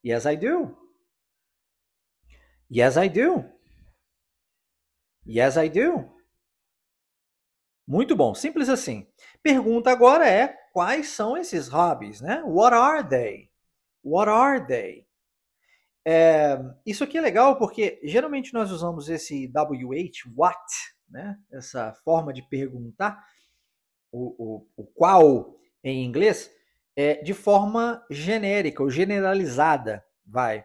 [0.04, 0.76] Yes, I do.
[2.70, 3.44] Yes, I do.
[5.26, 6.12] Yes, I do.
[7.86, 9.06] Muito bom, simples assim.
[9.42, 12.42] Pergunta agora é: quais são esses hobbies, né?
[12.44, 13.50] What are they?
[14.02, 15.06] What are they?
[16.06, 20.60] É, isso aqui é legal porque geralmente nós usamos esse WH, what,
[21.08, 21.38] né?
[21.50, 23.24] Essa forma de perguntar,
[24.12, 26.50] o, o, o qual em inglês,
[26.96, 30.64] é, de forma genérica ou generalizada, vai.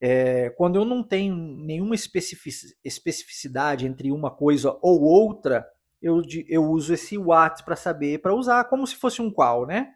[0.00, 5.66] É, quando eu não tenho nenhuma especificidade entre uma coisa ou outra,
[6.02, 9.92] eu, eu uso esse what para saber, para usar como se fosse um qual, né?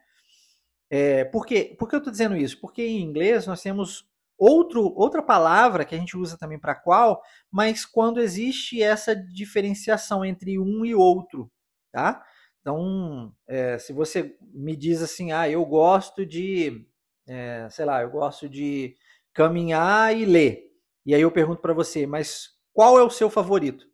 [0.89, 1.75] É, por, quê?
[1.77, 2.59] por que eu estou dizendo isso?
[2.59, 7.21] Porque em inglês nós temos outro, outra palavra que a gente usa também para qual,
[7.51, 11.51] mas quando existe essa diferenciação entre um e outro,
[11.91, 12.25] tá?
[12.61, 16.85] Então, é, se você me diz assim, ah, eu gosto de,
[17.27, 18.95] é, sei lá, eu gosto de
[19.33, 20.69] caminhar e ler.
[21.05, 23.87] E aí eu pergunto para você, mas qual é o seu favorito?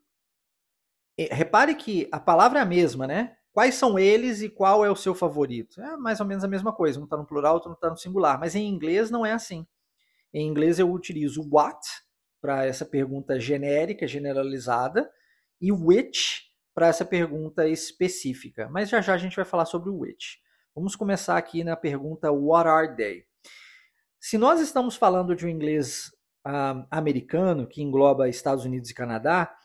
[1.18, 3.38] Repare que a palavra é a mesma, né?
[3.54, 5.80] Quais são eles e qual é o seu favorito?
[5.80, 7.00] É mais ou menos a mesma coisa.
[7.00, 8.38] Um está no plural, outro está no singular.
[8.38, 9.66] Mas em inglês não é assim.
[10.34, 11.80] Em inglês eu utilizo what
[12.42, 15.10] para essa pergunta genérica, generalizada,
[15.62, 16.44] e which
[16.76, 18.68] para essa pergunta específica.
[18.70, 20.40] Mas já já a gente vai falar sobre o which.
[20.76, 23.24] Vamos começar aqui na pergunta what are they?
[24.20, 26.12] Se nós estamos falando de um inglês
[26.46, 29.56] uh, americano, que engloba Estados Unidos e Canadá,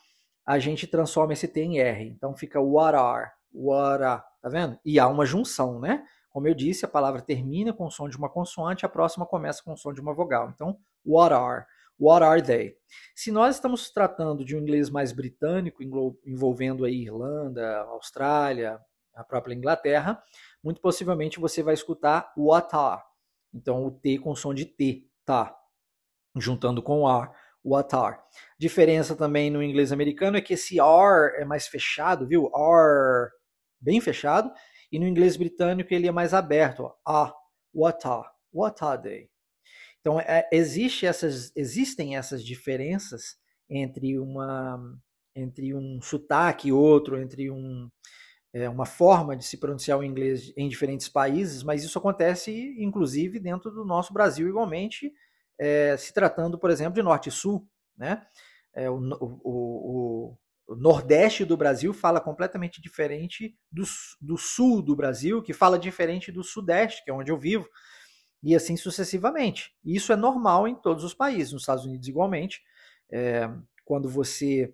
[0.47, 2.05] a gente transforma esse T em R.
[2.05, 4.79] Então fica what are, what are, tá vendo?
[4.85, 6.05] E há uma junção, né?
[6.31, 9.65] Como eu disse, a palavra termina com o som de uma consoante, a próxima começa
[9.65, 10.49] com o som de uma vogal.
[10.55, 11.65] Então, what are?
[12.01, 12.75] What are they?
[13.15, 15.83] Se nós estamos tratando de um inglês mais britânico,
[16.25, 18.81] envolvendo a Irlanda, Austrália,
[19.15, 20.23] a própria Inglaterra,
[20.65, 23.03] muito possivelmente você vai escutar what are.
[23.53, 25.55] Então, o T com som de T, tá?
[26.37, 27.31] Juntando com o are,
[27.63, 28.19] what are.
[28.59, 32.51] Diferença também no inglês americano é que esse are é mais fechado, viu?
[32.57, 33.31] Are,
[33.79, 34.51] bem fechado.
[34.91, 36.85] E no inglês britânico ele é mais aberto.
[36.85, 36.95] Ó.
[37.07, 37.35] Ah,
[37.75, 38.29] what are?
[38.53, 39.30] What are they?
[40.01, 43.37] Então, é, existe essas, existem essas diferenças
[43.69, 44.81] entre, uma,
[45.35, 47.89] entre um sotaque e outro, entre um,
[48.53, 53.39] é, uma forma de se pronunciar o inglês em diferentes países, mas isso acontece, inclusive,
[53.39, 55.13] dentro do nosso Brasil, igualmente,
[55.59, 57.69] é, se tratando, por exemplo, de Norte e Sul.
[57.97, 58.27] Né?
[58.75, 60.37] É, o, o,
[60.67, 63.83] o, Nordeste do Brasil fala completamente diferente do,
[64.21, 67.69] do Sul do Brasil, que fala diferente do Sudeste, que é onde eu vivo
[68.43, 69.75] e assim sucessivamente.
[69.85, 72.63] Isso é normal em todos os países, nos Estados Unidos igualmente.
[73.11, 73.49] É,
[73.85, 74.73] quando você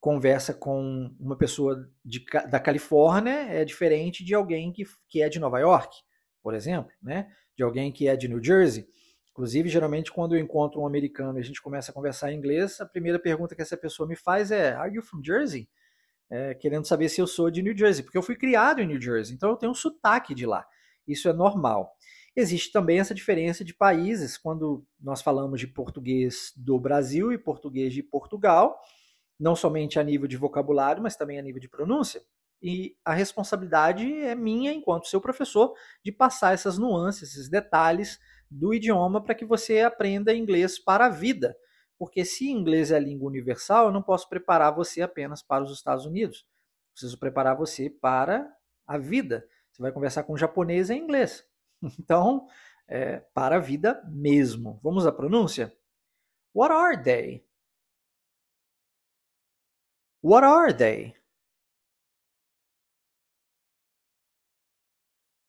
[0.00, 5.38] conversa com uma pessoa de, da Califórnia, é diferente de alguém que, que é de
[5.38, 5.96] Nova York,
[6.42, 7.28] por exemplo, né?
[7.56, 8.86] de alguém que é de New Jersey.
[9.30, 12.80] Inclusive, geralmente, quando eu encontro um americano e a gente começa a conversar em inglês,
[12.80, 15.68] a primeira pergunta que essa pessoa me faz é: Are you from Jersey?
[16.30, 19.00] É, querendo saber se eu sou de New Jersey, porque eu fui criado em New
[19.00, 20.66] Jersey, então eu tenho um sotaque de lá.
[21.06, 21.92] Isso é normal.
[22.36, 27.94] Existe também essa diferença de países, quando nós falamos de português do Brasil e português
[27.94, 28.78] de Portugal,
[29.40, 32.20] não somente a nível de vocabulário, mas também a nível de pronúncia.
[32.60, 38.18] E a responsabilidade é minha, enquanto seu professor, de passar essas nuances, esses detalhes
[38.50, 41.56] do idioma para que você aprenda inglês para a vida.
[41.98, 45.72] Porque se inglês é a língua universal, eu não posso preparar você apenas para os
[45.72, 46.46] Estados Unidos.
[46.92, 48.46] Preciso preparar você para
[48.86, 49.46] a vida.
[49.72, 51.42] Você vai conversar com um japonês em inglês.
[52.00, 52.46] Então,
[52.88, 54.80] é, para a vida mesmo.
[54.82, 55.74] Vamos à pronúncia?
[56.54, 57.44] What are they?
[60.22, 61.14] What are they?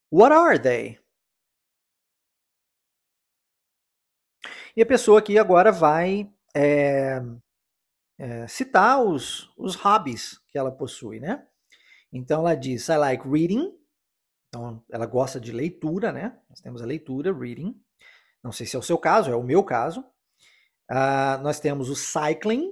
[0.10, 1.00] What are they?
[4.76, 7.20] E a pessoa aqui agora vai é,
[8.20, 11.46] é, citar os, os hobbies que ela possui, né?
[12.12, 13.77] Então ela diz: I like reading.
[14.48, 16.38] Então, ela gosta de leitura, né?
[16.50, 17.76] Nós temos a leitura, reading.
[18.44, 20.02] Não sei se é o seu caso, é o meu caso.
[20.90, 22.72] Uh, nós temos o cycling,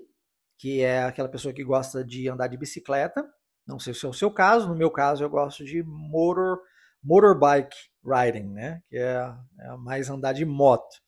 [0.57, 3.25] que é aquela pessoa que gosta de andar de bicicleta.
[3.67, 4.69] Não sei se é o seu caso.
[4.69, 6.61] No meu caso, eu gosto de motor,
[7.03, 8.81] motorbike riding, né?
[8.89, 11.03] Que é, é mais andar de moto.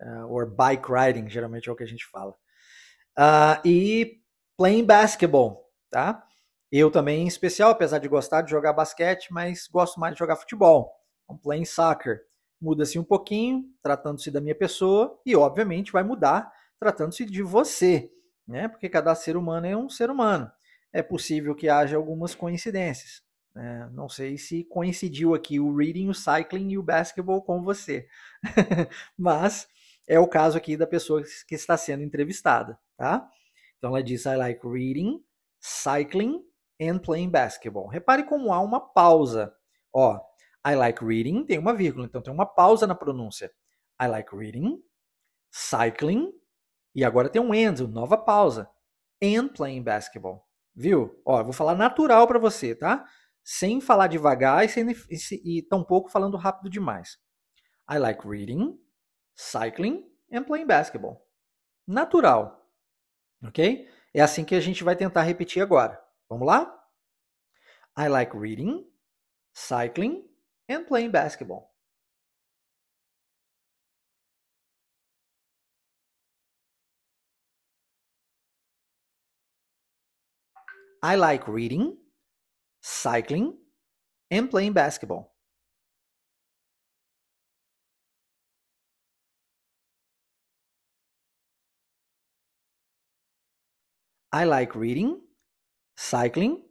[0.00, 2.32] Uh, or bike riding, geralmente é o que a gente fala.
[3.18, 4.20] Uh, e
[4.56, 6.26] playing basketball, tá?
[6.70, 10.36] Eu também, em especial, apesar de gostar de jogar basquete, mas gosto mais de jogar
[10.36, 10.92] futebol.
[11.28, 12.22] Um playing soccer.
[12.60, 18.10] Muda-se um pouquinho, tratando-se da minha pessoa, e obviamente vai mudar tratando-se de você,
[18.48, 18.66] né?
[18.66, 20.50] Porque cada ser humano é um ser humano.
[20.92, 23.22] É possível que haja algumas coincidências.
[23.54, 23.88] Né?
[23.92, 28.08] Não sei se coincidiu aqui o reading, o cycling e o basketball com você.
[29.16, 29.68] mas
[30.08, 33.28] é o caso aqui da pessoa que está sendo entrevistada, tá?
[33.76, 35.22] Então ela diz: I like reading,
[35.60, 36.42] cycling
[36.80, 37.88] and playing basketball.
[37.88, 39.54] Repare como há uma pausa.
[39.92, 40.18] Ó,
[40.66, 43.50] I like reading, tem uma vírgula, então tem uma pausa na pronúncia.
[44.00, 44.82] I like reading,
[45.50, 46.32] cycling,
[46.94, 48.68] e agora tem um and, nova pausa.
[49.22, 50.46] And playing basketball.
[50.74, 51.20] Viu?
[51.24, 53.04] Ó, eu vou falar natural para você, tá?
[53.44, 57.18] Sem falar devagar e, sem, e, e tampouco falando rápido demais.
[57.90, 58.78] I like reading,
[59.34, 61.26] cycling and playing basketball.
[61.86, 62.64] Natural.
[63.44, 63.88] Ok?
[64.14, 66.00] É assim que a gente vai tentar repetir agora.
[66.30, 66.86] Vamos lá?
[67.96, 68.84] I like reading,
[69.54, 70.22] cycling
[70.68, 71.74] and playing basketball.
[81.02, 81.96] I like reading,
[82.82, 83.56] cycling,
[84.30, 85.34] and playing basketball.
[94.32, 95.20] I like reading,
[96.00, 96.62] cycling,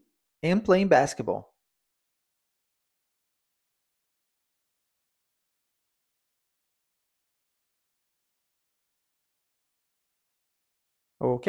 [0.44, 1.54] and playing basketball.
[11.20, 11.48] Ok?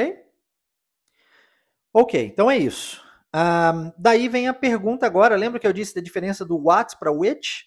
[1.92, 3.02] Ok, então é isso.
[3.34, 5.36] Um, daí vem a pergunta agora.
[5.36, 7.64] Lembra que eu disse da diferença do what para which?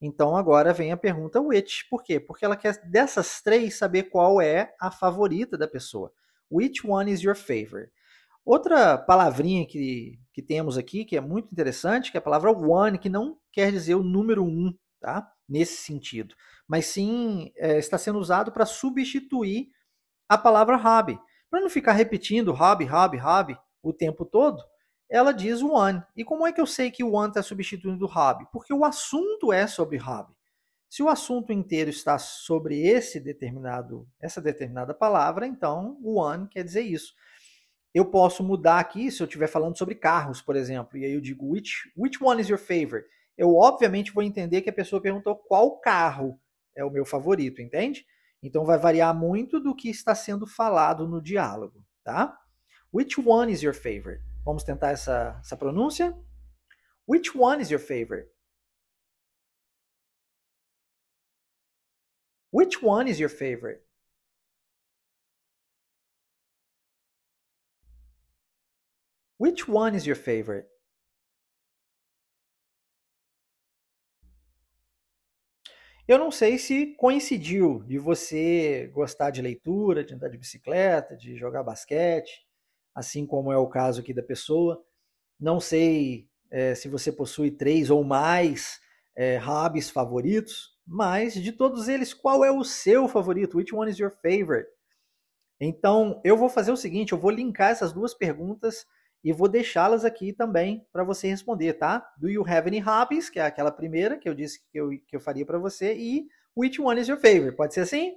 [0.00, 1.86] Então agora vem a pergunta which.
[1.88, 2.18] Por quê?
[2.20, 6.12] Porque ela quer dessas três saber qual é a favorita da pessoa.
[6.50, 7.90] Which one is your favorite?
[8.46, 12.96] Outra palavrinha que, que temos aqui, que é muito interessante, que é a palavra one,
[12.96, 15.28] que não quer dizer o número um, tá?
[15.48, 16.32] Nesse sentido.
[16.68, 19.68] Mas sim é, está sendo usado para substituir
[20.28, 21.18] a palavra hobby.
[21.50, 24.62] Para não ficar repetindo hobby, hobby, hobby o tempo todo,
[25.10, 26.00] ela diz one.
[26.16, 28.46] E como é que eu sei que o one está substituindo o hobby?
[28.52, 30.32] Porque o assunto é sobre hobby.
[30.88, 36.62] Se o assunto inteiro está sobre esse determinado, essa determinada palavra, então o one quer
[36.62, 37.12] dizer isso.
[37.96, 41.20] Eu posso mudar aqui se eu estiver falando sobre carros, por exemplo, e aí eu
[41.22, 43.08] digo which, which one is your favorite?
[43.38, 46.38] Eu obviamente vou entender que a pessoa perguntou qual carro
[46.74, 48.04] é o meu favorito, entende?
[48.42, 52.38] Então vai variar muito do que está sendo falado no diálogo, tá?
[52.92, 54.22] Which one is your favorite?
[54.44, 56.14] Vamos tentar essa, essa pronúncia?
[57.08, 58.28] Which one is your favorite?
[62.52, 63.85] Which one is your favorite?
[69.38, 70.66] Which one is your favorite?
[76.08, 81.36] Eu não sei se coincidiu de você gostar de leitura, de andar de bicicleta, de
[81.36, 82.46] jogar basquete,
[82.94, 84.82] assim como é o caso aqui da pessoa.
[85.38, 88.80] Não sei é, se você possui três ou mais
[89.16, 93.58] é, hobbies favoritos, mas de todos eles, qual é o seu favorito?
[93.58, 94.70] Which one is your favorite?
[95.60, 98.86] Então, eu vou fazer o seguinte, eu vou linkar essas duas perguntas
[99.22, 102.06] e vou deixá-las aqui também para você responder, tá?
[102.18, 103.28] Do you have any hobbies?
[103.28, 106.28] Que é aquela primeira que eu disse que eu, que eu faria para você e
[106.56, 107.56] which one is your favorite?
[107.56, 108.16] Pode ser assim?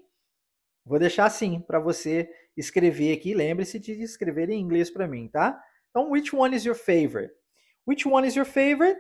[0.86, 3.34] Vou deixar assim para você escrever aqui.
[3.34, 5.62] Lembre-se de escrever em inglês para mim, tá?
[5.89, 7.34] Então, which one is your favorite?
[7.88, 9.00] Which one is your favorite?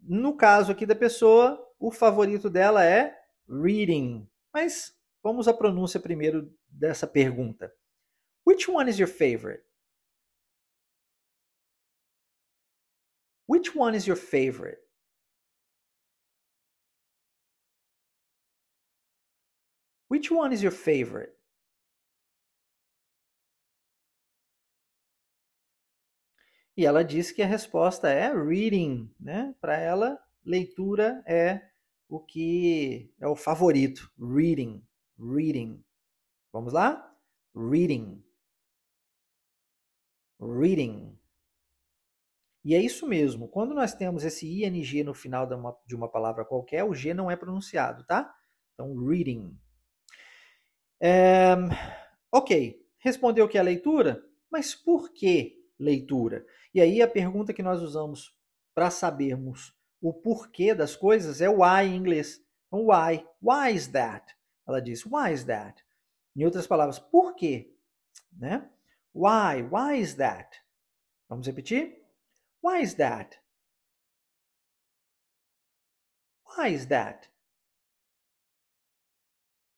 [0.00, 3.14] No caso aqui da pessoa, o favorito dela é
[3.48, 4.28] reading.
[4.52, 7.72] Mas vamos à pronúncia primeiro dessa pergunta.
[8.46, 9.64] Which one is your favorite?
[13.46, 14.78] Which one is your favorite?
[20.08, 21.34] Which one is your favorite?
[26.76, 29.54] E ela disse que a resposta é reading, né?
[29.60, 31.60] Para ela, leitura é
[32.08, 34.10] o que é o favorito.
[34.18, 34.84] Reading,
[35.18, 35.84] reading.
[36.52, 37.16] Vamos lá?
[37.54, 38.24] Reading.
[40.40, 41.18] Reading.
[42.64, 43.46] E é isso mesmo.
[43.46, 47.12] Quando nós temos esse ing no final de uma, de uma palavra qualquer, o g
[47.12, 48.34] não é pronunciado, tá?
[48.72, 49.54] Então, reading.
[51.00, 51.54] É,
[52.32, 52.82] ok.
[52.98, 56.46] Respondeu que é leitura, mas por que leitura?
[56.72, 58.34] E aí a pergunta que nós usamos
[58.74, 62.42] para sabermos o porquê das coisas é why em inglês.
[62.66, 63.26] Então, why?
[63.42, 64.34] Why is that?
[64.66, 65.84] Ela diz, why is that?
[66.34, 67.76] Em outras palavras, por quê?
[68.32, 68.68] Né?
[69.14, 69.62] Why?
[69.70, 70.58] Why is that?
[71.28, 72.03] Vamos repetir?
[72.64, 73.36] Why is that?
[76.44, 77.28] Why is that?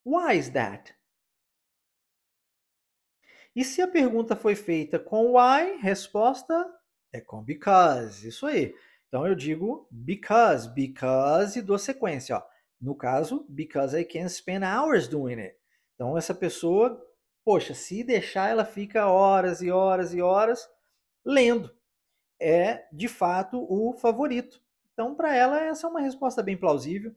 [0.04, 0.94] Why is that?
[3.56, 6.54] E se a pergunta foi feita com why, resposta
[7.12, 8.24] é com because.
[8.28, 8.72] Isso aí.
[9.08, 12.36] Então eu digo because, because e dou sequência.
[12.36, 12.42] Ó.
[12.80, 15.56] No caso, because I can spend hours doing it.
[15.96, 17.04] Então essa pessoa,
[17.44, 20.64] poxa, se deixar, ela fica horas e horas e horas
[21.24, 21.74] lendo.
[22.40, 24.60] É de fato o favorito.
[24.92, 27.14] Então, para ela, essa é uma resposta bem plausível.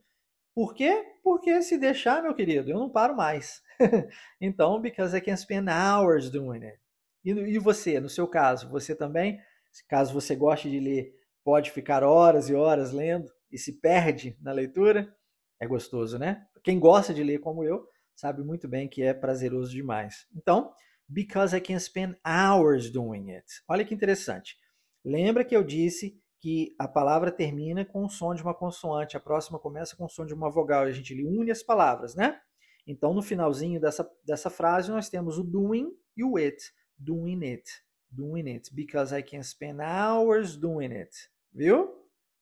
[0.54, 1.06] Por quê?
[1.24, 3.62] Porque se deixar, meu querido, eu não paro mais.
[4.42, 6.80] então, because I can spend hours doing it.
[7.24, 9.40] E, e você, no seu caso, você também
[9.88, 11.14] Caso você goste de ler,
[11.44, 15.16] pode ficar horas e horas lendo e se perde na leitura.
[15.60, 16.46] É gostoso, né?
[16.64, 20.28] Quem gosta de ler como eu, sabe muito bem que é prazeroso demais.
[20.36, 20.74] Então,
[21.08, 23.46] because I can spend hours doing it.
[23.68, 24.58] Olha que interessante.
[25.04, 29.20] Lembra que eu disse que a palavra termina com o som de uma consoante, a
[29.20, 32.40] próxima começa com o som de uma vogal, e a gente une as palavras, né?
[32.88, 36.58] Então, no finalzinho dessa, dessa frase, nós temos o doing e o it,
[36.98, 37.70] doing it
[38.12, 41.30] doing it because I can spend hours doing it.
[41.54, 41.90] Viu?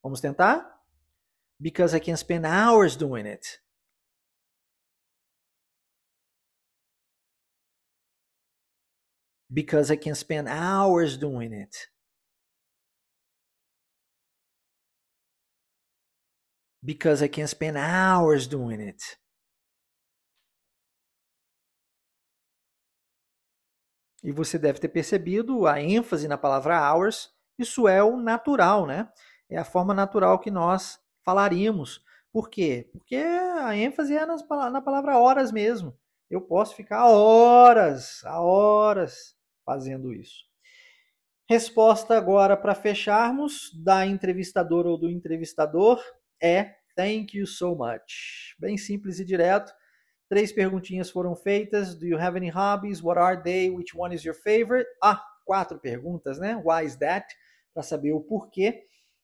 [0.03, 0.66] Vamos tentar?
[1.60, 3.60] Because I can spend hours doing it.
[9.49, 11.89] Because I can spend hours doing it.
[16.88, 19.04] Because I can spend hours doing it.
[24.24, 27.30] E você deve ter percebido a ênfase na palavra hours.
[27.60, 29.12] Isso é o natural, né?
[29.50, 32.02] É a forma natural que nós falaríamos.
[32.32, 32.90] Por quê?
[32.94, 35.94] Porque a ênfase é nas, na palavra horas mesmo.
[36.30, 39.36] Eu posso ficar horas, horas
[39.66, 40.46] fazendo isso.
[41.50, 46.02] Resposta agora para fecharmos da entrevistadora ou do entrevistador
[46.42, 48.56] é thank you so much.
[48.60, 49.72] Bem simples e direto.
[50.28, 51.95] Três perguntinhas foram feitas.
[51.95, 53.02] Do you have any hobbies?
[53.02, 53.70] What are they?
[53.70, 54.89] Which one is your favorite?
[55.02, 56.62] Ah, quatro perguntas, né?
[56.66, 57.26] Why is that?
[57.74, 58.84] Para saber o porquê.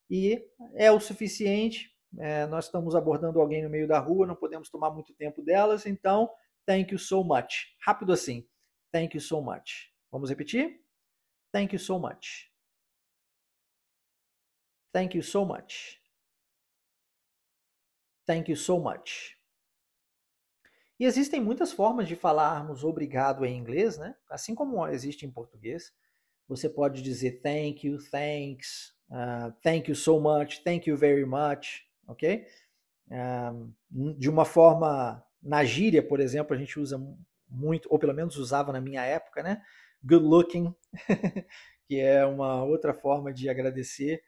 [0.09, 0.41] E
[0.76, 1.91] é o suficiente.
[2.19, 5.88] É, nós estamos abordando alguém no meio da rua, não podemos tomar muito tempo delas,
[5.88, 6.30] então,
[6.63, 7.76] thank you so much.
[7.82, 8.47] Rápido assim.
[8.91, 9.91] Thank you so much.
[10.11, 10.80] Vamos repetir?
[11.51, 12.51] Thank you so much.
[14.93, 16.03] Thank you so much.
[18.26, 19.38] Thank you so much.
[20.99, 24.15] E existem muitas formas de falarmos obrigado em inglês, né?
[24.30, 25.93] Assim como existe em português.
[26.47, 31.86] Você pode dizer thank you, thanks, uh, thank you so much, thank you very much,
[32.07, 32.45] ok?
[33.09, 33.74] Um,
[34.17, 36.97] de uma forma, na gíria, por exemplo, a gente usa
[37.49, 39.61] muito, ou pelo menos usava na minha época, né?
[40.03, 40.76] Good looking,
[41.88, 44.24] que é uma outra forma de agradecer.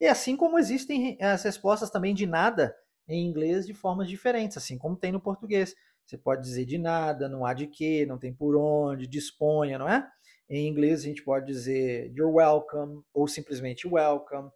[0.00, 2.76] E assim como existem as respostas também de nada
[3.08, 5.74] em inglês de formas diferentes, assim como tem no português.
[6.06, 9.88] Você pode dizer de nada, não há de quê, não tem por onde, disponha, não
[9.88, 10.06] é?
[10.48, 14.50] Em inglês a gente pode dizer you're welcome, ou simplesmente welcome,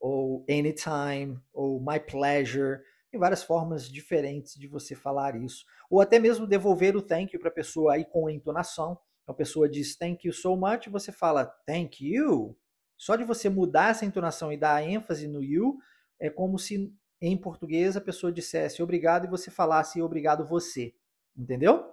[0.00, 2.80] ou anytime, ou my pleasure.
[3.10, 5.64] Tem várias formas diferentes de você falar isso.
[5.90, 8.98] Ou até mesmo devolver o thank you para a pessoa aí com entonação.
[9.26, 12.56] A pessoa diz thank you so much, você fala thank you.
[12.96, 15.76] Só de você mudar essa entonação e dar ênfase no you,
[16.20, 16.92] é como se
[17.22, 20.92] em português a pessoa dissesse obrigado e você falasse obrigado você.
[21.36, 21.88] Entendeu?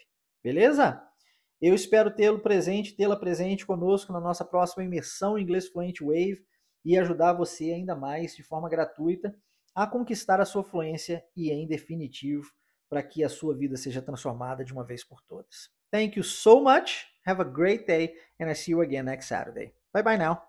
[0.44, 1.02] Beleza?
[1.62, 6.42] Eu espero tê-lo presente, tê-la presente conosco na nossa próxima imersão em inglês fluente Wave
[6.86, 9.36] e ajudar você ainda mais de forma gratuita
[9.76, 12.48] a conquistar a sua fluência e em definitivo
[12.90, 15.70] para que a sua vida seja transformada de uma vez por todas.
[15.92, 17.06] Thank you so much.
[17.26, 19.74] Have a great day and I see you again next Saturday.
[19.94, 20.49] Bye bye now.